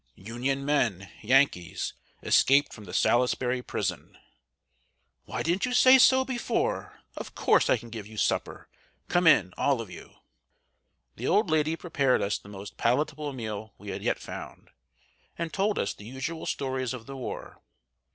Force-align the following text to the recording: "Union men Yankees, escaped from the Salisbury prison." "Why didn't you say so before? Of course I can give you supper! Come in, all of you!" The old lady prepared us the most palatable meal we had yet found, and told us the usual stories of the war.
"Union 0.15 0.65
men 0.65 1.11
Yankees, 1.21 1.93
escaped 2.23 2.73
from 2.73 2.85
the 2.85 2.91
Salisbury 2.93 3.61
prison." 3.61 4.17
"Why 5.25 5.43
didn't 5.43 5.63
you 5.63 5.73
say 5.75 5.99
so 5.99 6.25
before? 6.25 7.01
Of 7.15 7.35
course 7.35 7.69
I 7.69 7.77
can 7.77 7.91
give 7.91 8.07
you 8.07 8.17
supper! 8.17 8.67
Come 9.09 9.27
in, 9.27 9.53
all 9.59 9.79
of 9.79 9.91
you!" 9.91 10.15
The 11.17 11.27
old 11.27 11.51
lady 11.51 11.75
prepared 11.75 12.23
us 12.23 12.39
the 12.39 12.49
most 12.49 12.77
palatable 12.77 13.31
meal 13.31 13.75
we 13.77 13.89
had 13.89 14.01
yet 14.01 14.17
found, 14.17 14.71
and 15.37 15.53
told 15.53 15.77
us 15.77 15.93
the 15.93 16.03
usual 16.05 16.47
stories 16.47 16.95
of 16.95 17.05
the 17.05 17.15
war. 17.15 17.61